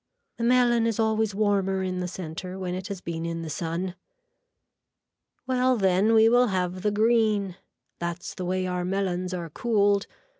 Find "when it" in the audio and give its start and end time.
2.57-2.87